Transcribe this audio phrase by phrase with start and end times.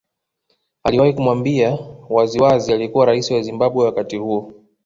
[0.83, 1.77] Aliwahi kumwambia
[2.09, 4.53] waziwazi aliyekuwa rais wa Zimbabwe wakati huo